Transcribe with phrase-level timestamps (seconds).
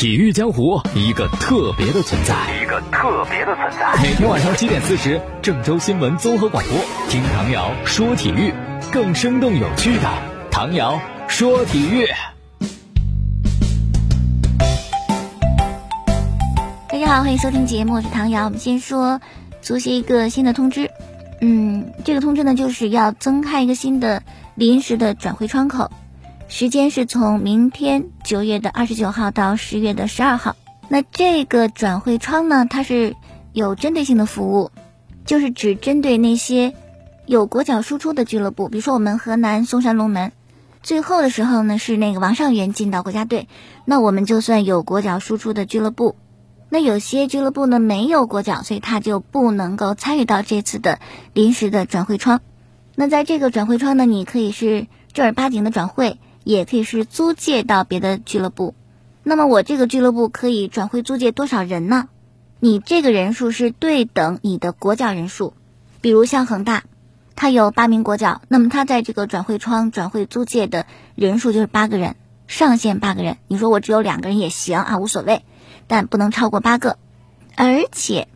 [0.00, 4.02] 体育江湖一个特别的存在，一个特别的存在。
[4.02, 6.78] 每天晚上七点四十，郑州新闻综合广播，
[7.10, 8.54] 听唐瑶说体育，
[8.90, 10.08] 更生动有趣的
[10.50, 12.06] 唐瑶说体育。
[16.88, 18.46] 大家好，欢迎收听节目，我是唐瑶。
[18.46, 19.20] 我们先说
[19.60, 20.90] 足协一个新的通知，
[21.42, 24.22] 嗯，这个通知呢就是要增开一个新的
[24.54, 25.90] 临时的转会窗口。
[26.50, 30.56] 时间是从明天九月的二十九号到十月的十二号。
[30.88, 33.14] 那这个转会窗呢，它是
[33.52, 34.72] 有针对性的服务，
[35.24, 36.74] 就是只针对那些
[37.24, 40.32] 有国脚输出的俱乐部，比如说我们河南嵩山龙门，
[40.82, 43.46] 最后的时候呢是那个王上元进到国家队，
[43.84, 46.16] 那我们就算有国脚输出的俱乐部。
[46.68, 50.98] 那有些俱乐部呢没有国脚，所以他就不能够参与到这次的
[51.32, 52.40] 临时的转会窗。
[52.96, 56.18] 那在这个转会窗呢，你可以是正儿八经的转会。
[56.44, 58.74] 也可以是租借到别的俱乐部，
[59.22, 62.08] 那么我这个俱乐部可以转会租借多少人呢？
[62.58, 65.54] 你这个人数是对等你的国脚人数，
[66.00, 66.84] 比如像恒大，
[67.36, 72.16] 他有八名国脚，那么他在这个转会窗转会租借的人数就是八个人，
[72.48, 73.38] 上限八个人。
[73.48, 75.42] 你说我只有两个人也行啊，无所谓，
[75.86, 76.98] 但不能超过八个。
[77.56, 78.28] 而且，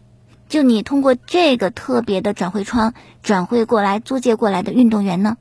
[0.48, 5.36] 就你通过这个特别的转会窗转会过来租借过来的运动员呢，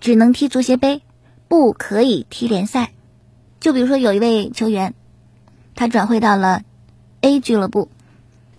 [0.00, 1.02] 只能踢足协杯。
[1.48, 2.92] 不可以踢联赛，
[3.58, 4.94] 就比如说有一位球员，
[5.74, 6.62] 他转会到了
[7.22, 7.88] A 俱乐部，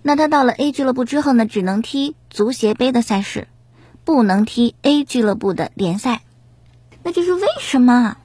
[0.01, 3.47] 那他到了 A 俱乐部之后呢，只能踢足协杯的赛事，
[4.03, 6.21] 不能踢 A 俱乐部的联赛。
[7.03, 8.17] 那这是为什么？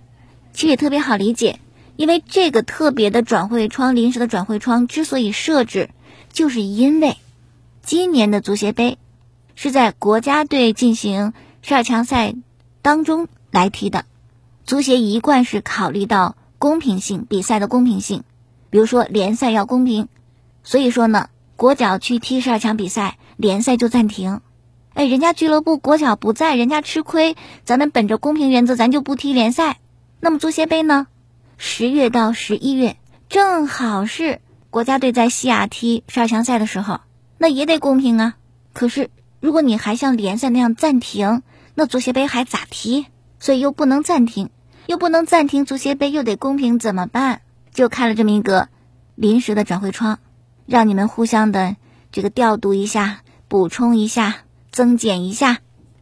[0.53, 1.61] 其实也特别好理解，
[1.97, 5.91] 因为这个特别的转会窗、临时的转会窗之所以设置，
[6.33, 7.17] 就是因为
[7.83, 8.99] 今年的足协杯
[9.55, 12.35] 是在国家队进行十二强赛
[12.83, 14.07] 当中来踢的。
[14.67, 18.25] 足协一贯是考虑到公平性，比赛的公平性，
[18.71, 20.09] 比如说联赛要公平，
[20.63, 24.41] 所以说呢，国脚去踢十二强比赛，联赛就暂停。
[24.95, 29.81] 哎，人家俱乐部国脚不在，人家吃亏，咱们本着公平原则，咱就不踢联赛。
[30.21, 31.09] 那么足协杯呢，
[31.59, 32.97] 十月到十一月
[33.29, 37.01] 正好是国家队在西亚踢十二强赛的时候，
[37.37, 38.37] 那也得公平啊。
[38.73, 39.11] 可是
[39.41, 41.43] 如果你还像联赛那样暂停，
[41.75, 43.07] 那足协杯还咋踢？
[43.39, 44.51] 所以又不能暂停。
[44.87, 47.41] 又不能暂停足协杯，又得公平，怎么办？
[47.73, 48.69] 就开了这么一个
[49.15, 50.19] 临时的转会窗，
[50.67, 51.77] 让你们互相的
[52.13, 54.37] 这个调度一下、补充一下、
[54.71, 55.61] 增减一下，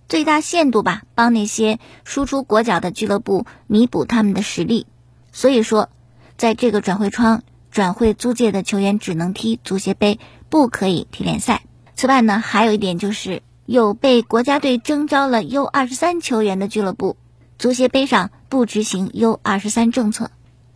[0.08, 4.88] 最大限度吧，帮那些输出国脚的俱乐部弥补他们的实力。
[5.30, 5.88] 所以说，
[6.36, 10.18] 在这个转会窗转会租借的球员只能踢足协杯，
[10.48, 11.62] 不可以踢联赛。
[11.94, 17.16] 此外呢，还有一点就是有被国家队征召了 U 二十三球员的俱乐部。
[17.62, 20.32] 足协杯上不执行 U 二十三政策，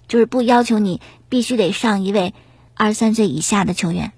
[0.07, 2.33] 就是不要求你必须得上一位
[2.75, 4.13] 二十三岁以下的球员，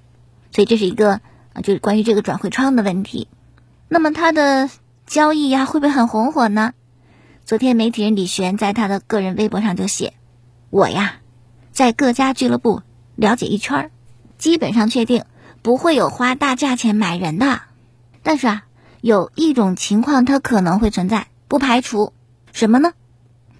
[0.50, 1.22] 所以这是一个，
[1.62, 3.26] 就是关于这个转会窗的问题。
[3.88, 4.68] 那么他的
[5.06, 6.74] 交易呀，会不会很红火呢？
[7.46, 10.12] 昨天媒体人李璇在他的个人微博上就写
[10.68, 11.20] ：“我呀，
[11.72, 12.82] 在各家俱乐部
[13.16, 13.90] 了解一圈，
[14.36, 15.24] 基本上确定
[15.62, 17.62] 不会有花大价钱买人的。
[18.22, 18.64] 但是啊，
[19.00, 22.12] 有一种情况它可能会存在，不排除。”
[22.52, 22.92] 什么呢？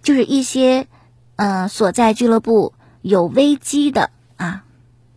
[0.02, 0.86] 就是一些，
[1.36, 2.72] 呃，所在俱乐部
[3.02, 4.64] 有危机的啊，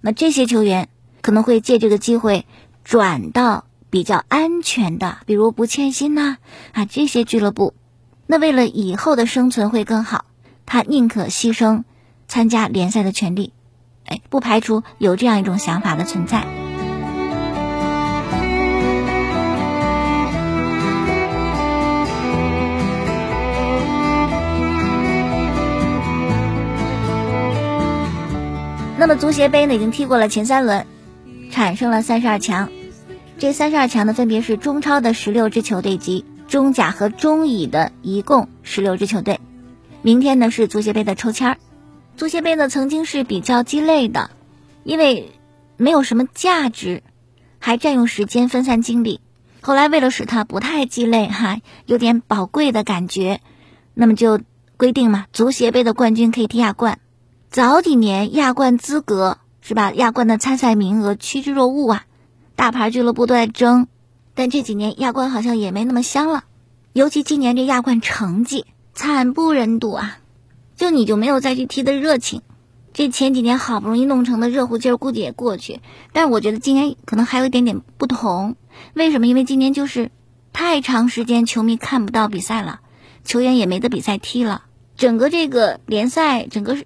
[0.01, 0.89] 那这些球员
[1.21, 2.45] 可能会借这个机会
[2.83, 6.37] 转到比较安全的，比如不欠薪呐
[6.73, 7.73] 啊这些俱乐部。
[8.27, 10.25] 那为了以后的生存会更好，
[10.65, 11.83] 他宁可牺牲
[12.27, 13.53] 参加联赛的权利。
[14.05, 16.60] 哎，不排除有这样一种想法的存在。
[29.01, 30.85] 那么足协杯呢，已经踢过了前三轮，
[31.49, 32.69] 产生了三十二强。
[33.39, 39.39] 这三十二强呢，分别是中超的十六支球队及中甲和中乙的一共十六支球队。
[40.03, 41.57] 明天呢是足协杯的抽签儿。
[42.15, 44.29] 足协杯呢曾经是比较鸡肋的，
[44.83, 45.31] 因为
[45.77, 47.01] 没有什么价值，
[47.57, 49.19] 还占用时间、分散精力。
[49.61, 53.41] 后来为了使它不太鸡肋哈，有点宝贵的感觉，
[53.95, 54.39] 那么就
[54.77, 56.99] 规定嘛，足协杯的冠军可以踢亚冠。
[57.51, 59.91] 早几年亚冠资格是吧？
[59.91, 62.05] 亚冠的参赛名额趋之若鹜啊，
[62.55, 63.87] 大牌俱乐部都在争。
[64.33, 66.45] 但这几年亚冠好像也没那么香了，
[66.93, 70.19] 尤其今年这亚冠成绩惨不忍睹啊！
[70.77, 72.41] 就你就没有再去踢的热情。
[72.93, 75.81] 这前几年好不容易弄成的热乎劲儿估计也过去。
[76.13, 78.55] 但是我觉得今年可能还有一点点不同。
[78.93, 79.27] 为什么？
[79.27, 80.09] 因为今年就是
[80.53, 82.79] 太长时间球迷看不到比赛了，
[83.25, 84.63] 球员也没得比赛踢了，
[84.95, 86.77] 整个这个联赛整个。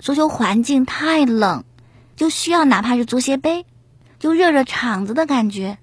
[0.00, 1.64] 足球环境太冷，
[2.16, 3.66] 就需要哪怕是足协杯，
[4.18, 5.78] 就热热场子的感觉。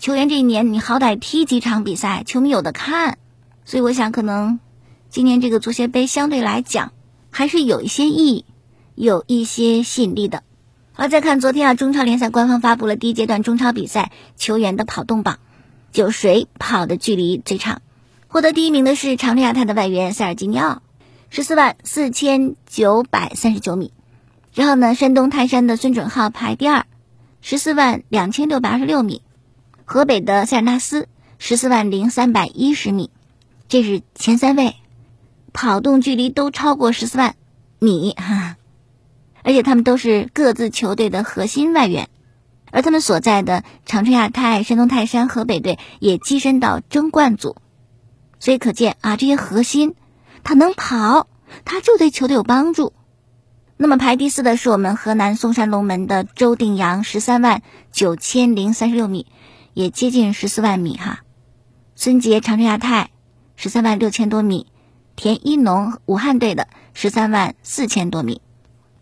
[0.00, 3.18] 球员这一年你好歹踢几场比赛，球迷有的看。
[3.64, 4.58] 所以我想，可能
[5.10, 6.92] 今年这个足协杯相对来讲
[7.30, 8.44] 还是有一些意义，
[8.94, 10.42] 有一些吸引力的。
[10.92, 15.38] 好，再看昨天啊，中超联赛官方发布了第一阶段中超比赛球员的跑动榜，
[15.92, 17.82] 就谁跑的距离最长。
[18.28, 20.82] 获得第一名的是长春亚泰的外援塞尔吉尼奥，
[21.30, 23.92] 十四万四千九百三十九米。
[24.54, 26.86] 然后呢，山东泰山的孙准浩排第二，
[27.40, 29.22] 十四万两千六百二十六米。
[29.84, 31.08] 河北的塞尔纳斯
[31.38, 33.10] 十四万零三百一十米。
[33.68, 34.76] 这是前三位，
[35.52, 37.36] 跑动距离都超过十四万
[37.78, 38.56] 米哈，
[39.42, 42.08] 而且他们都是各自球队的核心外援，
[42.70, 47.56] 而他们所在的长春亚泰、山东泰山、河北队也跻身到争冠组，
[48.40, 49.94] 所以可见啊，这些核心
[50.44, 51.28] 他能跑，
[51.64, 52.92] 他就对球队有帮助。
[53.76, 57.62] 那么排第四的是我们河南嵩山龙门的周定洋，十三万
[57.92, 59.26] 九千零三十六米，
[59.74, 61.20] 也接近十四万米哈。
[61.94, 63.10] 孙杰长春亚泰。
[63.60, 64.68] 十三万六千多米，
[65.16, 68.40] 田一农武汉队的十三万四千多米。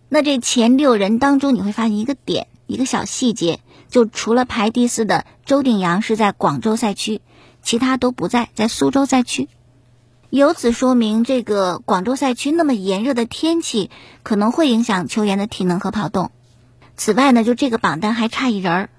[0.09, 3.61] 那这前六人当中，你会发现一个点，一个小细节，
[3.91, 7.21] 就除了排第四的周定洋是在广州赛区，
[7.61, 9.51] 其他都不在，在苏州赛区。
[10.31, 13.91] 由此说明，这个广州赛区那么炎热的天气，
[14.23, 16.31] 可能会影响球员的体能和跑动。
[16.97, 18.91] 此外呢，就这个榜单还差一人儿，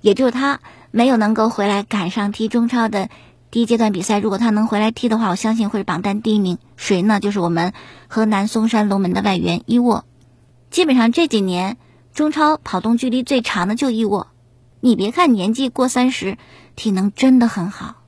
[0.00, 0.60] 也就是他
[0.90, 3.08] 没有能够回来赶上踢中超的。
[3.50, 6.56] 第一阶段比赛，如果他能回来踢的话，我相信会是榜单第一名。
[6.76, 7.20] 谁呢？
[7.20, 7.74] 就是我们
[8.08, 10.04] 河南嵩山龙门的外援伊沃。
[10.70, 11.76] 基本上这几年
[12.14, 14.28] 中超跑动距离最长的就伊沃。
[14.80, 16.38] 你别看年纪过三十，
[16.76, 18.01] 体能真的很好。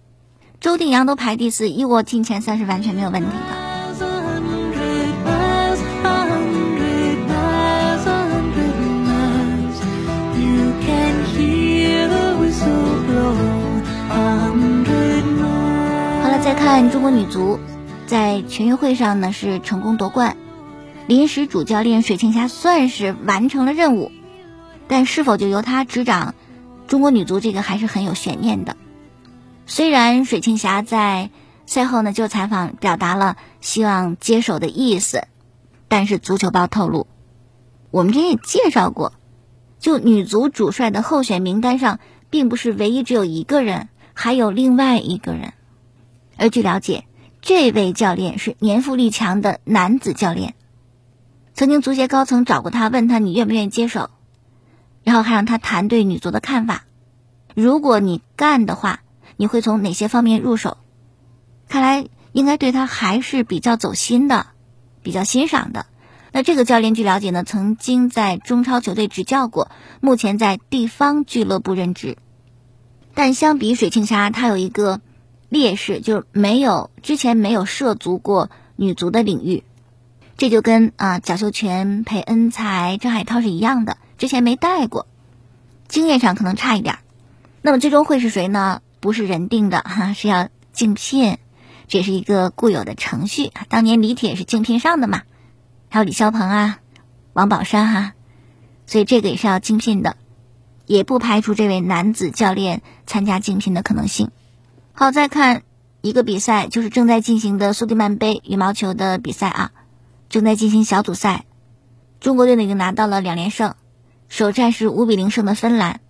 [0.64, 3.36] 周定洋都排第四，伊沃进前三是完全没有问题的。
[16.22, 17.60] 好了，再看中国女足，
[18.06, 20.34] 在全运会上呢是成功夺冠，
[21.06, 24.10] 临时主教练水庆霞算是完成了任务，
[24.88, 26.34] 但是否就由她执掌
[26.88, 28.78] 中国女足，这个还是很有悬念的。
[29.66, 31.30] 虽然水庆霞在
[31.66, 35.26] 赛后呢就采访表达了希望接手的意思，
[35.88, 37.06] 但是足球报透露，
[37.90, 39.14] 我们之前也介绍过，
[39.78, 45.54] 就女足主帅的候选名单上，并不是唯一只有一个人，还有另外一个人。
[46.36, 47.06] 而据了解，
[47.40, 50.54] 这位教练是年富力强的男子教练。
[51.54, 54.10] 曾经足协高层找过他，问他你愿不愿意接手，
[55.04, 56.84] 然后还让他谈对女足的看法。
[57.54, 59.00] 如果你干的话，
[59.36, 60.76] 你会从哪些方面入手？
[61.68, 64.46] 看来应该对他还是比较走心的，
[65.02, 65.86] 比较欣赏的。
[66.32, 69.70] 那这个教练据了解呢，曾经在中超球队执教过，
[70.00, 72.16] 目前在地方俱乐部任职。
[73.14, 75.00] 但相比水庆霞，他有一个。
[75.50, 79.62] 劣势就是没有之前没有涉足过女足的领域，
[80.36, 85.06] 这就跟啊贾秀全、裴恩才、张海涛是一样的，之前没带过，
[85.86, 86.98] 经验上可能差一点。
[87.62, 88.82] 那么最终会是谁呢？
[89.04, 91.36] 不是人定的 哈，是要竞聘，
[91.88, 93.52] 这是一个固有的程序。
[93.68, 95.24] 当年李铁是竞聘上的嘛，
[95.90, 96.78] 还有李霄鹏啊、
[97.34, 98.14] 王宝山哈，
[98.86, 100.16] 所以这个也是要竞聘的，
[100.86, 104.30] 也不排除这位男子教练参加竞聘的可能性。
[104.94, 105.64] 好，再看
[106.00, 109.72] 一个比赛，就是正在进行的苏迪曼杯羽毛球的比赛啊，
[110.30, 111.44] 正在进行小组赛，
[112.20, 113.74] 中国队呢已经拿到了两连胜，
[114.30, 116.00] 首战是五比零胜的芬兰，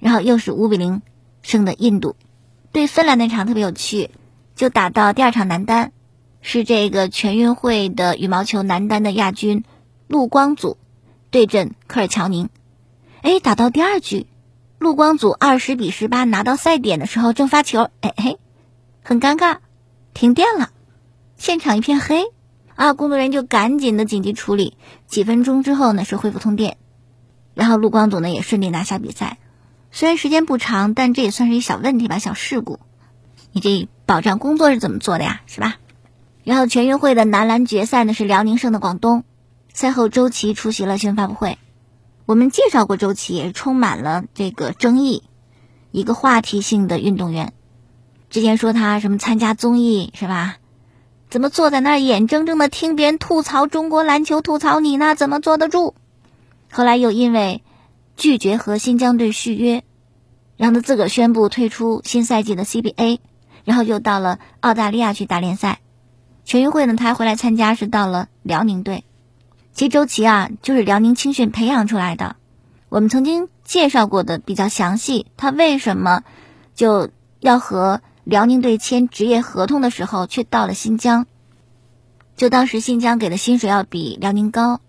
[0.00, 1.00] 然后又是五比零
[1.42, 2.16] 胜的印度。
[2.74, 4.10] 对芬兰那场特别有趣，
[4.56, 5.92] 就打到第二场男单，
[6.40, 9.62] 是这个全运会的羽毛球男单的亚军
[10.08, 10.76] 陆光祖
[11.30, 12.48] 对阵科尔乔宁，
[13.22, 14.26] 哎，打到第二局。
[14.80, 18.38] 陆光祖二十比十八拿到赛点的时候正发球，哎嘿，
[19.04, 19.58] 很尴尬，
[20.12, 20.70] 停电了，
[21.36, 22.24] 现场一片黑
[22.74, 22.92] 啊！
[22.92, 24.76] 工作人员就赶紧的紧急处理，
[25.06, 26.76] 几分钟之后呢是恢复通电，
[27.54, 29.38] 然后陆光祖呢也顺利拿下比赛。
[29.96, 32.80] 虽然时间不长，但这也算是一小问题吧，小事故。
[33.52, 35.42] 你这保障工作是怎么做的呀？
[35.46, 35.76] 是吧？
[36.42, 39.22] 然后全运会的男篮决赛呢是辽宁胜的广东，
[39.72, 41.58] 赛后周琦出席了新闻发布会。
[42.26, 45.22] 我们介绍过周琦，也是充满了这个争议，
[45.92, 47.52] 一个话题性的运动员。
[48.30, 50.56] 之前说他什么参加综艺是吧？
[51.30, 55.14] 怎么坐在那儿眼睁睁的听别人吐槽中国篮球，吐槽你呢？
[55.14, 55.94] 怎么坐得住？
[56.72, 57.62] 后来又因为
[58.16, 59.82] 拒绝和新疆队续约，
[60.56, 63.18] 让他自个儿宣布退出新赛季的 CBA，
[63.64, 65.80] 然后又到了澳大利亚去打联赛。
[66.44, 69.04] 全运会呢，他回来参加，是到了辽宁队。
[69.72, 72.36] 其实周琦啊，就是辽宁青训培养出来的。
[72.88, 76.22] 我们曾经介绍过的比较详细，他为什么
[76.74, 77.08] 就
[77.40, 81.26] 要和辽宁队签职业合同的时候，却到了新疆？
[82.36, 84.80] 就当时新疆给的薪水要比辽宁高，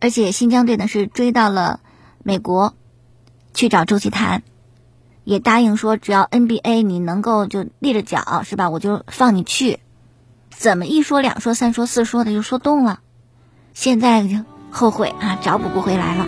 [0.00, 1.80] 而且新疆队呢是追到了
[2.24, 2.74] 美国
[3.52, 4.42] 去找周琦谈，
[5.24, 9.78] 也答应说只要 NBA 你能够就立着脚是吧，我就放你去。
[10.50, 13.00] 怎么一说两说三说四说的就说动了？
[13.74, 14.38] 现在就
[14.70, 16.26] 后悔啊，找补不回来了。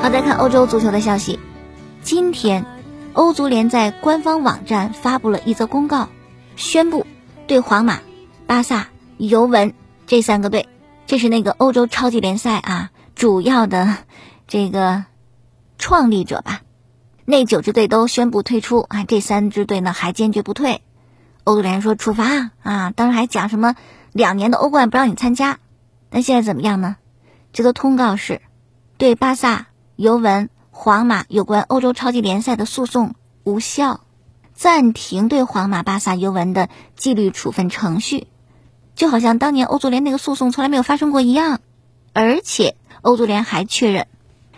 [0.00, 1.38] 好，再看欧洲足球的消息。
[2.02, 2.64] 今天，
[3.14, 6.08] 欧足联在官方网站发布了一则公告，
[6.56, 7.06] 宣布
[7.46, 8.00] 对皇马、
[8.46, 8.88] 巴萨、
[9.18, 9.74] 尤文
[10.06, 10.68] 这三个队，
[11.06, 13.98] 这是那个欧洲超级联赛啊主要的
[14.46, 15.04] 这个
[15.78, 16.62] 创立者吧，
[17.26, 20.82] 那九支队都宣布退出啊，这三支队呢还坚决不退。
[21.44, 23.74] 欧足联说处罚啊，当时还讲什么
[24.12, 25.58] 两年的欧冠不让你参加，
[26.10, 26.96] 那现在怎么样呢？
[27.52, 28.40] 这个通告是
[28.96, 29.66] 对巴萨。
[29.94, 33.14] 尤文、皇马有关欧洲超级联赛的诉讼
[33.44, 34.00] 无效，
[34.54, 38.26] 暂停对皇马、巴萨、尤文的纪律处分程序，
[38.96, 41.60] 就好像当年欧足联那个诉讼从来没有发生过一样。
[42.14, 44.08] 而且，欧足联还确认，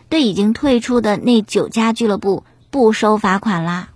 [0.08, 3.90] 对已经退出的那九家俱乐部不收罚款啦。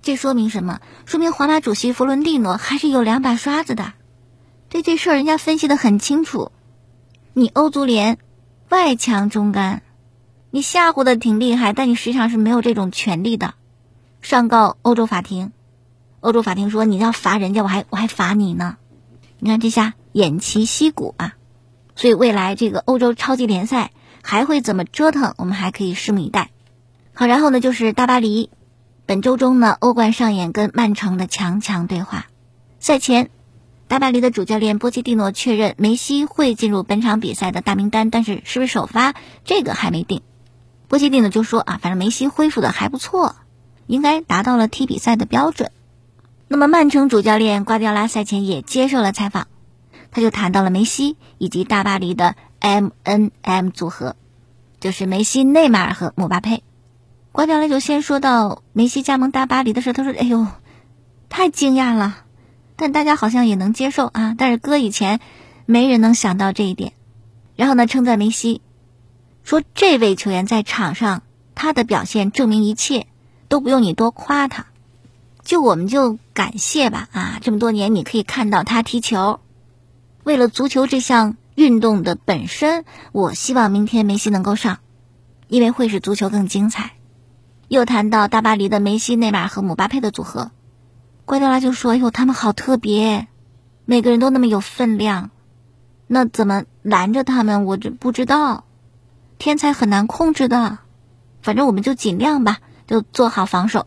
[0.00, 0.80] 这说明什么？
[1.04, 3.92] 说明皇马主席弗伦蒂诺还是有两把刷子的。
[4.70, 6.50] 对这事儿，人家分析的很清楚。
[7.34, 8.18] 你欧足联
[8.70, 9.82] 外强中干。
[10.50, 13.54] 你吓唬的挺厉害，但你实际上是没有这种权利的。
[14.22, 15.52] 上告欧洲法庭，
[16.20, 18.76] 欧洲法庭说你要罚人家，我还我还罚你呢。
[19.38, 21.34] 你看这下偃旗息鼓啊！
[21.94, 26.50] 所以未来这个欧洲超级联赛还会怎么折腾，我们还可以拭目以待。
[27.12, 28.50] 好，然后呢就是大巴黎，
[29.04, 32.26] 本周中呢欧冠上演跟曼城的强强对话。
[32.80, 33.30] 赛前，
[33.86, 39.14] 大巴黎的主教练波切蒂诺确认梅西会进入本场比赛的大名单，但是是不是首发
[39.44, 40.22] 这个还没定。
[40.88, 43.36] 波切蒂诺就说啊，反正梅西恢复的还不错，
[43.86, 45.70] 应该达到了踢比赛的标准。
[46.48, 49.48] 那么曼城主教练瓜迪奥拉赛前也接受了采访，
[50.10, 54.16] 他就谈到了梅西以及大巴黎的 M N M 组合，
[54.80, 56.62] 就是梅西、内马尔和姆巴佩。
[57.32, 60.46] 瓜迪奥拉就先说到梅西加盟大巴黎的事，他说：“哎呦，
[61.28, 62.24] 太惊讶了，
[62.76, 64.34] 但大家好像也能接受啊。
[64.38, 65.20] 但是搁以前，
[65.66, 66.94] 没人能想到这一点。”
[67.54, 68.62] 然后呢，称赞梅西。
[69.48, 71.22] 说这位球员在场上
[71.54, 73.06] 他的表现证明一切，
[73.48, 74.66] 都不用你多夸他，
[75.42, 77.38] 就我们就感谢吧啊！
[77.40, 79.40] 这么多年你可以看到他踢球，
[80.22, 84.80] 为了足球这项运动的本身，我希望明天梅西能够上，
[85.46, 86.90] 因为会使足球更精彩。
[87.68, 90.50] 又谈到大巴黎的梅西、内马尔和姆巴佩的组合，
[91.24, 93.28] 瓜迪奥拉就说：“哎呦，他们好特别，
[93.86, 95.30] 每个人都那么有分量，
[96.06, 97.64] 那怎么拦着他们？
[97.64, 98.64] 我这不知道。”
[99.38, 100.78] 天才很难控制的，
[101.42, 103.86] 反正我们就尽量吧，就做好防守，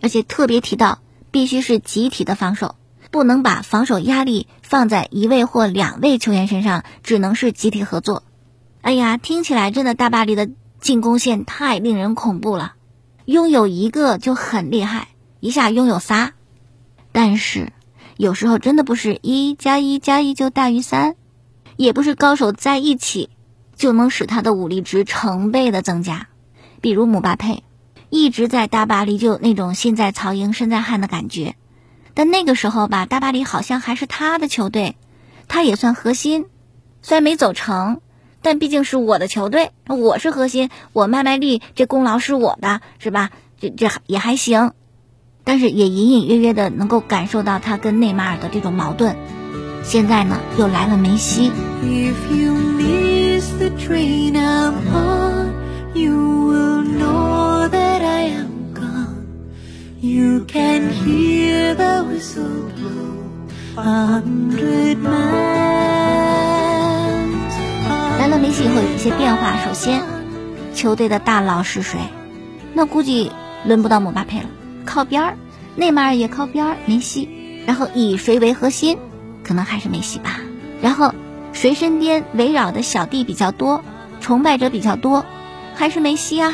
[0.00, 2.76] 而且特别提到必须是集体的防守，
[3.10, 8.22] 不能把防守压力放在一位或两位球员身上，只能是集体合作。
[8.80, 12.74] 哎呀，听起来真的大巴黎的进攻线太令人恐怖了，
[13.26, 15.08] 拥有一个就很厉害，
[15.40, 16.32] 一下拥有仨，
[17.12, 17.72] 但是
[18.16, 21.16] 有时候真的不是一加一加一就大于三，
[21.76, 23.28] 也不是高手在一起。
[23.76, 26.28] 就能使他的武力值成倍的增加，
[26.80, 27.62] 比如姆巴佩，
[28.10, 31.56] 一直在大巴黎就有那种心在曹营身在汉的感觉，
[32.14, 34.96] 但那个时候吧，大巴黎好像还是他的球队，
[35.48, 36.46] 他也算核心，
[37.02, 38.00] 虽然没走成，
[38.42, 43.30] 但毕竟是我的球队，我是核心，我麦麦利这功劳是我的，是吧？
[43.60, 44.72] 这这也还行，
[45.42, 49.16] 但是也隐隐约约的能够感受到他跟内马尔的这种矛盾，
[49.82, 51.50] 现在呢又来了梅西。
[53.64, 59.24] The train I'm on, you will know that I am gone.
[60.02, 63.24] You can hear the whistle blow
[63.78, 65.14] a hundred miles.
[68.18, 70.02] 来了梅西以后有一些变化，首先，
[70.74, 71.98] 球队的大佬是谁？
[72.74, 73.32] 那估计
[73.64, 74.46] 轮不到姆巴佩了，
[74.84, 75.36] 靠边儿，
[75.74, 77.30] 内马尔也靠边儿，梅西。
[77.66, 78.98] 然后以谁为核心？
[79.42, 80.40] 可能还是梅西吧。
[80.82, 81.14] 然后。
[81.64, 83.82] 谁身边围绕的小弟比较多，
[84.20, 85.24] 崇拜者比较多，
[85.74, 86.52] 还是梅西啊？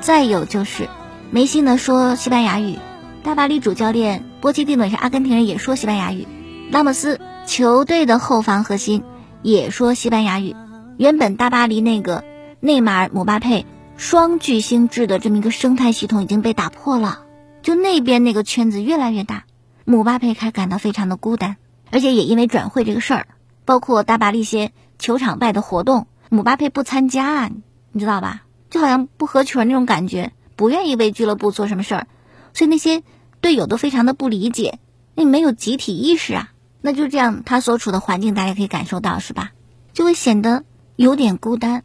[0.00, 0.88] 再有就是
[1.30, 2.76] 梅西呢说西班牙语，
[3.22, 6.26] 大巴黎主教练波切蒂诺是阿根廷人，也说西班牙语。
[6.72, 9.04] 拉莫斯球队的后防核心
[9.42, 10.56] 也说西班牙语。
[10.98, 12.24] 原本大巴黎那个
[12.58, 13.66] 内马尔、姆巴佩
[13.96, 17.20] 双巨星制的这么一个生态系统已经被打破了，
[17.62, 19.44] 就那边那个圈子越来越大，
[19.84, 21.54] 姆巴佩开感到非常的孤单，
[21.92, 23.28] 而且也因为转会这个事儿，
[23.70, 27.50] 包括大巴黎一些球场外的活动，姆巴佩不参加，啊，
[27.92, 28.42] 你知道吧？
[28.68, 32.08] 就好像不合群那种感觉，不愿意为俱乐部做什么事儿，
[32.52, 33.04] 所以那些
[33.40, 34.80] 队友都非常的不理解，
[35.14, 36.50] 那没有集体意识啊。
[36.80, 39.52] 那就这样，他所处的环境大家可以感受到，是吧？
[39.92, 40.64] 就会显得
[40.96, 41.84] 有点孤单，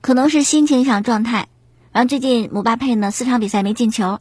[0.00, 1.48] 可能是心情上状态。
[1.92, 4.18] 然后最近姆巴佩呢，四场比赛没进球，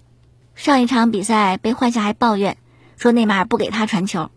[0.56, 2.58] 上一场比赛被换下还抱怨
[2.98, 4.30] 说内马尔不给他传球，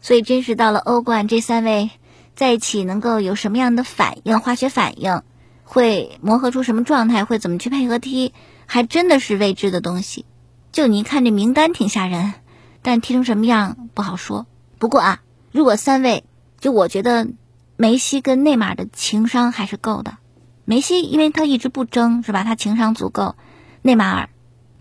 [0.00, 1.90] 所以真是到了欧冠，这三位
[2.34, 5.22] 在一起能够有什么样的反应、化学反应，
[5.62, 8.32] 会磨合出什么状态，会怎么去配合踢，
[8.66, 10.26] 还真的是未知的东西。
[10.72, 12.34] 就你看这名单挺吓人，
[12.82, 14.46] 但踢成什么样不好说。
[14.78, 15.22] 不过啊，
[15.52, 16.24] 如果三位，
[16.58, 17.28] 就我觉得
[17.76, 20.16] 梅西跟内马尔的情商还是够的。
[20.64, 22.42] 梅西因为他一直不争，是吧？
[22.42, 23.36] 他情商足够。
[23.82, 24.28] 内马尔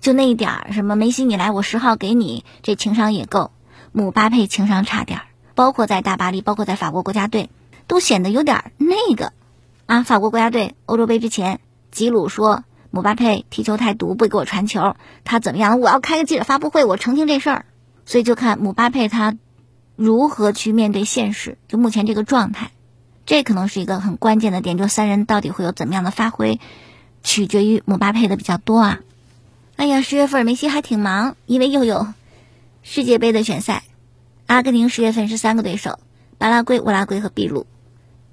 [0.02, 3.52] 就那一点儿，什么梅西你来我十号给你，这情商也够。
[3.92, 7.50] 姆巴佩情商差点儿，包括在大巴黎，包括在法国国家队，
[7.88, 9.34] 都显得有点那个
[9.86, 10.04] 啊。
[10.04, 11.60] 法国国家队欧洲杯之前，
[11.92, 15.80] 吉鲁说姆巴佩踢球太毒，不给我传球，他怎么样？
[15.80, 17.66] 我要开个记者发布会，我澄清这事儿。
[18.06, 19.38] 所以就看姆巴佩他。
[19.96, 21.60] 如何去面对现实？
[21.68, 22.72] 就目前这个状态，
[23.28, 24.76] 这可能是一个很关键的点。
[24.76, 26.60] 就三人到底会有怎么样的发挥，
[27.22, 29.00] 取决于姆巴佩的比较多啊。
[29.76, 32.08] 哎呀，十月份梅西还挺忙，因为又有
[32.82, 33.84] 世界杯的选赛。
[34.54, 35.98] 阿根廷十月份是三个对手：
[36.38, 37.66] 巴拉圭、乌拉圭和秘鲁，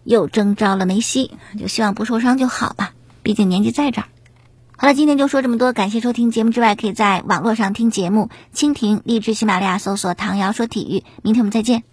[0.04, 2.92] 又征召了梅西，就希望不受伤就好吧。
[3.22, 4.08] 毕竟年纪在这儿。
[4.76, 11.04] 好了，今天就说这么多，感谢收听节目之外，可以在网络上听节目，蜻蜓、荔枝、喜马拉雅搜索“唐瑶说体育”。
[11.24, 11.89] 明天我们再见。